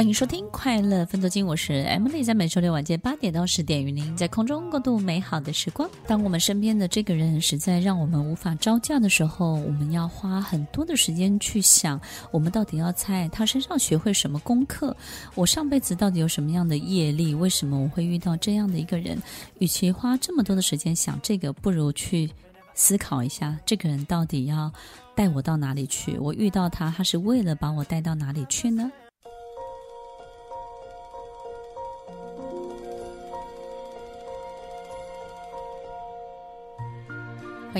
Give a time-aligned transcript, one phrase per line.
[0.00, 5.86] 欢迎收听《快乐分多金》，我是 Emily，在每周六晚间八点到十点，与您在空中共度美好的时光。
[6.06, 12.00] 当我们身边的这个人实在让我们无法招架的时候，我们要花很多的时间去想，
[12.30, 14.96] 我们到底要在他身上学会什么功课？
[15.34, 17.34] 我上辈子到底有什么样的业力？
[17.34, 19.20] 为什么我会遇到这样的一个人？
[19.58, 22.30] 与其花这么多的时间想这个，不如去
[22.72, 24.72] 思考一下，这个人到底要
[25.14, 26.16] 带我到哪里去？
[26.16, 28.90] 我遇到他，他是为了把我带到哪里去呢？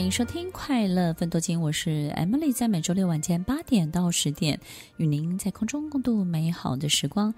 [0.00, 4.58] 欢迎收听《快乐分多金》，我是 Emily，在每周六晚间八点到十点，
[4.96, 7.34] 与您在空中共度美好的时光。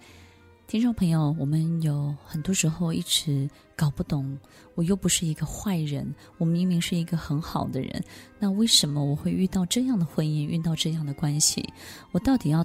[0.68, 4.38] 听众朋友，我们有很多时候一直搞不懂，
[4.76, 8.00] 我又不是一个坏人，我明明是一个很好的人，
[8.38, 11.68] 那为什么我会遇到这样的婚姻，遇到这样的关系？
[12.12, 12.64] 我到底要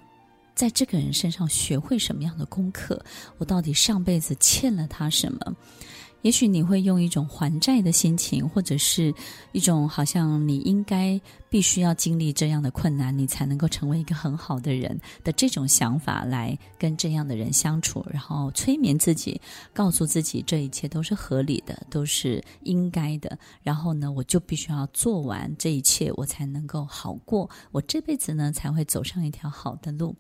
[0.53, 3.03] 在这个人身上学会什么样的功课？
[3.39, 5.55] 我到底上辈子欠了他什么？
[6.28, 9.16] 也许你会用一种还债的心情，或者是
[9.53, 11.17] 一种好像你应该
[11.50, 19.39] 必须要经历这样的困难，你才能够成为一个很好的人的这种想法来跟这样的人相处，然后催眠自己，
[19.73, 23.39] 告诉自己这一切都是合理的，都是应该的。
[23.64, 30.14] 然后呢，我就必须要做完这一切，我才能够好过，我这辈子呢才会走上一条好的路。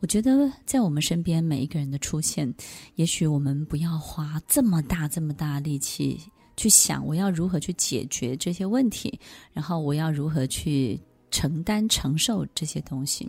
[0.00, 2.52] 我觉得在我们身边每一个人的出现，
[2.96, 6.20] 也许我们不要花这么大这么大力气
[6.56, 9.18] 去想我要如何去解决这些问题，
[9.52, 13.26] 然后我要如何去承担承受这些东西。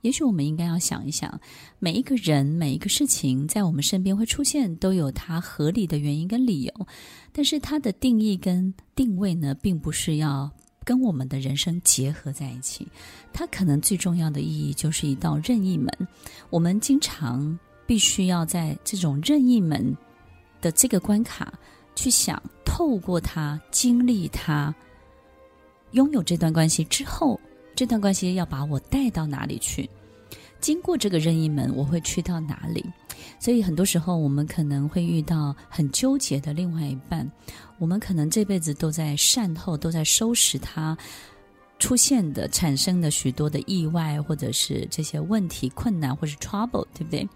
[0.00, 1.40] 也许我们应该要想一想，
[1.78, 6.86] 每一个人每一个事情在我们身边会出现，都有它合理的原因跟理由，
[7.32, 10.50] 但是它的定义跟定位呢，并不是要。
[10.84, 12.86] 跟我们的人生结合在一起，
[13.32, 15.92] 它可能最重要的意义就是一道任意门。
[16.48, 19.96] 我们经常必须要在这种任意门
[20.60, 21.52] 的这个关卡
[21.94, 24.74] 去想，透过它经历它，
[25.92, 27.38] 拥有这段关系之后，
[27.74, 29.88] 这段关系要把我带到哪里去？
[30.60, 32.84] 经过这个任意门，我会去到哪里？
[33.38, 37.28] 所以很多时候，我们可能会遇到很纠结的另外一半。
[37.78, 40.96] 我们可能这辈子都在善后，都在收拾他
[41.78, 47.26] 出现的、产生的许多的意外，或者是这些问题、困难，或是 trouble，对不对？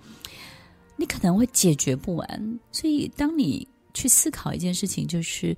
[0.97, 2.61] 你可能会解决不完。
[2.71, 5.56] 所以，当你去思考一件事情，就是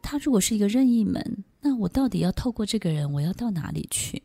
[0.00, 4.22] 他如果是一个任意门，那我到底要透过这个人，我要到哪里去？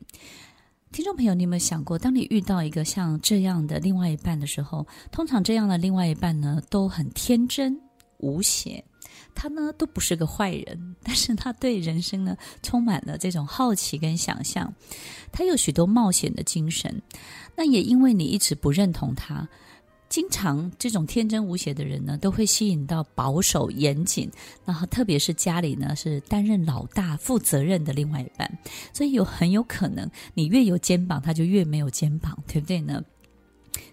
[0.94, 7.76] 听众朋友，你有没有想过，当你遇到一个像这样的另外一半的时候，通常这样的另外一半呢，都很天真
[8.20, 8.86] 无邪，
[9.34, 14.72] 他呢都不是个坏人，但是他对人生呢充满了这种好奇跟想象，
[15.32, 17.02] 他有许多冒险的精神，
[17.58, 19.50] 那也因为你一直不认同他。
[20.14, 24.30] 经常这种天真无邪的人呢，都会吸引到保守严谨，
[24.64, 28.60] 然后特别是家里呢是担任老大、负责任的另外一半，
[28.94, 33.04] 所以有很有可能你越有肩膀，他就越没有肩膀，对不对呢？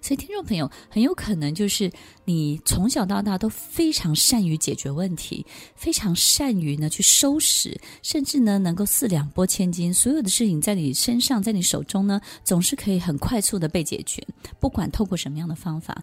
[0.01, 1.91] 所以，听众朋友，很有可能就是
[2.25, 14.27] 你从小到大都非常善于解决问题，非常善于呢去收拾，甚至呢能够四两拨千斤，所有的事情在你身上，在你手中呢，总是可以很快速的被解决，
[14.59, 16.03] 不管透过什么样的方法。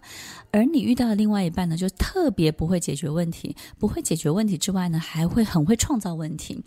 [0.50, 6.58] 而你遇到的另外一半呢，就特别不会解决问题，不会解决问题之外呢，还会很会创造问题。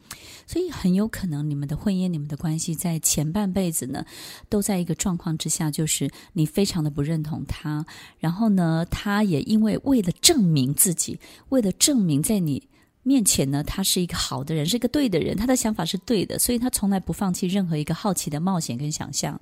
[0.46, 4.06] 所以，很有可能你们的婚姻、你们的关系，在前半辈子呢，
[4.50, 7.12] 都在一个状况之下，就是你非常的不不。
[7.12, 7.84] 认同他，
[8.20, 11.20] 然后呢，他也因为为了证明自己，
[11.50, 12.62] 为了证明在你
[13.04, 19.40] 面前呢，他是一个好的人，是一个对的人，他的想法是对的，所以他从来不放弃任何一个好奇的冒险跟想象。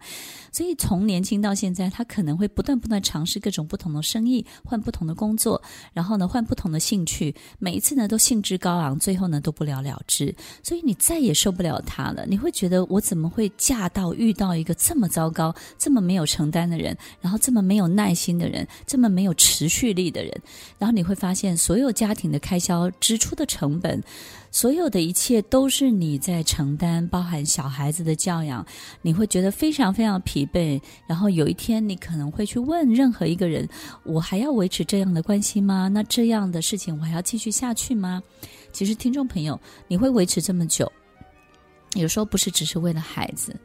[0.52, 5.62] 所以从年轻到现在，他可能会不断不断尝试各种不同的生意，换不同的工作，
[5.92, 10.34] 然后呢，换不同的兴趣，每一次呢都兴致高昂，最后呢都不了了之。
[10.64, 20.34] 所以你再也受不了他了，你会觉得我怎么会嫁到遇到一个这么糟糕、这么没有承担的人，然后这么没有耐心的人，这么没有持续力的人，
[20.78, 23.49] 然后你会发现所有家庭的开销支出的。
[23.50, 24.02] 成本，
[24.52, 28.64] 所有的一切都是你在承担，包含小孩子的教养，
[29.02, 30.80] 你会觉得非常非常疲惫。
[31.08, 33.68] 然后有一天，你可能会去问任何一个人
[34.06, 35.88] ：“我还要维持这样的关系吗？
[35.88, 38.22] 那这样的事情我还要继续下去吗？”
[38.72, 40.90] 其实，听众朋友，你会维持这么久，
[41.96, 43.56] 有时候不是只是为了孩子。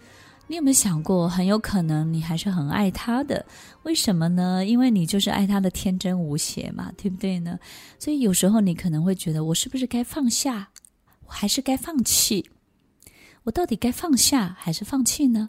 [0.47, 3.45] 你有没有想过，很有可能你还是很爱他的？
[3.85, 4.65] 为什么呢？
[4.67, 7.59] 因为你就是爱他的天真无邪嘛，对不对呢？
[7.99, 10.69] 所以有时候你可能会觉得，我是不是该放下，
[11.27, 12.45] 我还是该放弃？
[13.45, 15.49] 我到底该放下还是放弃呢？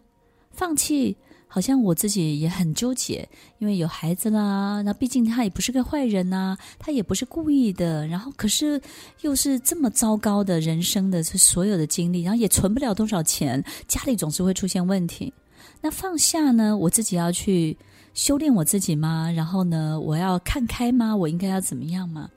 [0.51, 1.17] 放弃
[1.55, 3.25] 好像我自己也很纠结，
[3.59, 8.81] 因为有孩子啦，那毕竟他也不是个坏人呐、他也不是故意的，然后可是
[9.21, 15.33] 又是这么糟糕的人生的所有的经历，然后也存不了多少钱，家里总是会出现问题。
[15.79, 16.75] 那放下呢？
[16.75, 17.77] 我自己要去
[18.13, 19.31] 修炼我自己吗？
[19.33, 21.15] 然后呢，我要看开吗？
[21.15, 22.29] 我应该要怎么样吗？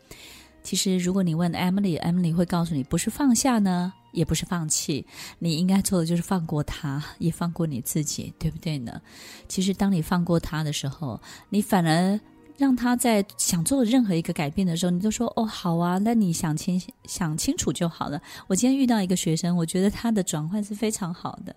[0.62, 5.06] 其实，如果你问 Emily，Emily 会告诉你，不是放下呢，也不是放弃，
[5.38, 9.00] 你应该做的就是放过他，也放过你自己，对不对呢？
[9.48, 11.20] 其实，当你放过他的时候，
[11.50, 12.20] 你反而。
[12.58, 18.20] 让他在想做任何一个改变的时候，你就说哦，好啊，那你想清想清楚就好了。
[18.48, 21.54] 我今天遇到一个学生，我觉得他的转换是非常好的。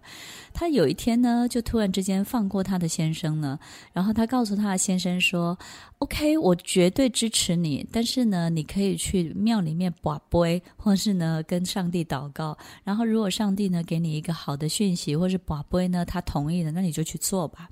[0.54, 3.58] 他有一天呢，就突然之间放过他的先生呢，
[3.92, 5.58] 然后他告诉他的先生说
[5.98, 12.56] ：“OK，我绝对支持你，但是呢，你可以去庙里面把杯，或是呢跟上帝祷告。
[12.84, 17.68] 然后如果上帝呢给你一个好的讯息，或是把杯呢他同意了，那你就去做吧。”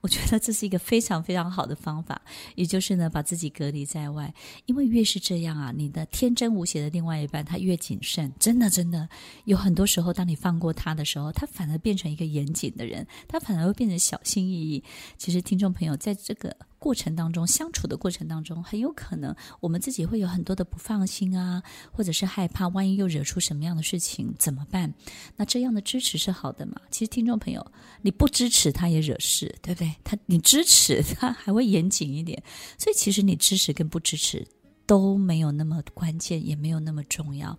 [0.00, 2.20] 我觉得这是一个非常非常好的方法，
[2.62, 4.32] 也就是呢，把自己隔离在外。
[4.66, 8.32] 因为越是这样啊，你的天真无邪的另外一半他越谨慎。
[8.38, 9.08] 真的，真的
[9.44, 14.84] 有很多时候，当你放过他的时候，他反而变成一个严谨的人，他反而会变成小心翼翼。
[15.18, 16.56] 其实，听众朋友，在这个。
[16.82, 21.62] 过程当中，相处的过程当中，很有可能我们自己会有很多的不放心啊，
[21.92, 24.92] 或者是害怕，万一又惹出什么样的事情怎么办？
[25.36, 26.80] 那这样的支持是好的嘛？
[26.90, 27.64] 其实听众朋友，
[28.00, 29.94] 你不支持他也惹事，对不对？
[30.02, 32.42] 他你支持他还会严谨一点，
[32.76, 34.44] 所以其实你支持跟不支持
[34.84, 37.56] 都没有那么关键，也没有那么重要。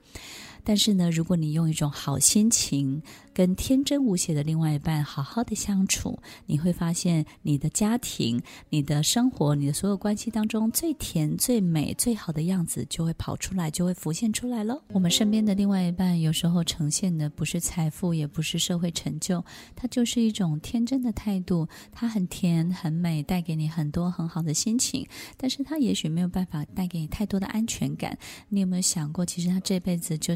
[0.63, 3.01] 但是呢，如果你用一种好心情
[3.33, 14.81] 跟天真无邪的另外一半好好的相处，你会发现你的家庭、你的生活、你的所有关系当中最甜、最美、最好的样子就会跑出来，就会浮现出来了。
[14.89, 19.44] 我们身边的另外一半有时候呈现的不是财富，也不是社会成就，
[19.75, 21.68] 它就是一种天真的态度。
[21.92, 25.06] 它很甜、很美，带给你很多很好的心情，
[25.38, 28.18] 但是它也许没有办法带给你太多的安全感。
[28.50, 30.36] 你有没有想过，其实他这辈子就